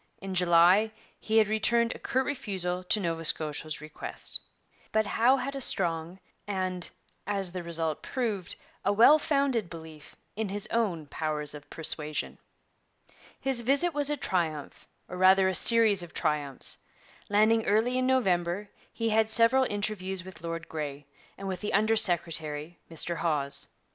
[0.19, 4.39] In July he had returned a curt refusal to Nova Scotia's request.
[4.91, 6.89] But Howe had a strong and,
[7.27, 12.39] as the result proved, a well founded belief in his own powers of persuasion.
[13.39, 16.79] His visit was a triumph, or rather a series of triumphs.
[17.29, 21.05] Landing early in November, he had several interviews with Lord Grey,
[21.37, 23.67] and with the under secretary, Mr Hawes.